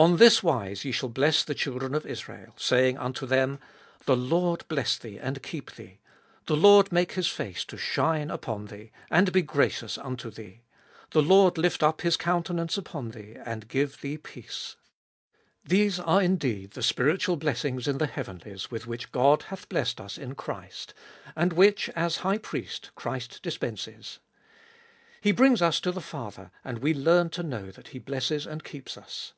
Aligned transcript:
On 0.00 0.16
this 0.18 0.44
wise 0.44 0.84
ye 0.84 0.92
shall 0.92 1.08
bless 1.08 1.42
the 1.42 1.56
children 1.56 1.92
of 1.92 2.06
Israel, 2.06 2.54
saying 2.56 2.96
unto 2.98 3.26
them, 3.26 3.58
The 4.06 4.14
LORD 4.16 4.64
bless 4.68 4.96
thee, 4.96 5.18
and 5.18 5.42
keep 5.42 5.72
thee; 5.72 5.98
The 6.46 6.54
LORD 6.54 6.92
make 6.92 7.14
His 7.14 7.26
face 7.26 7.64
to 7.64 7.76
shine 7.76 8.30
upon 8.30 8.66
thee, 8.66 8.92
and 9.10 9.32
be 9.32 9.42
gracious 9.42 9.98
unto 9.98 10.30
thee: 10.30 10.60
The 11.10 11.20
LORD 11.22 11.58
lift 11.58 11.82
up 11.82 12.02
His 12.02 12.16
countenance 12.16 12.78
upon 12.78 13.10
thee, 13.10 13.34
and 13.44 13.66
give 13.66 14.00
thee 14.00 14.16
peace. 14.18 14.76
Dolfest 15.66 15.66
of 15.66 15.66
Sll 15.66 15.68
233 15.68 15.78
These 15.78 16.00
are 16.06 16.22
indeed 16.22 16.70
the 16.74 16.82
spiritual 16.84 17.34
blessings 17.36 17.88
in 17.88 17.98
the 17.98 18.06
heavenlies 18.06 18.70
with 18.70 18.86
which 18.86 19.10
God 19.10 19.42
hath 19.48 19.68
blessed 19.68 20.00
us 20.00 20.16
in 20.16 20.36
Christ 20.36 20.94
and 21.34 21.52
which, 21.54 21.88
as 21.96 22.18
High 22.18 22.38
Priest, 22.38 22.92
Christ 22.94 23.40
dispenses. 23.42 24.20
He 25.20 25.32
brings 25.32 25.60
us 25.60 25.80
to 25.80 25.90
the 25.90 26.00
Father, 26.00 26.52
and 26.64 26.78
we 26.78 26.94
learn 26.94 27.30
to 27.30 27.42
know 27.42 27.72
that 27.72 27.88
He 27.88 27.98
blesses 27.98 28.46
and 28.46 28.62
keeps 28.62 28.96
us. 28.96 29.32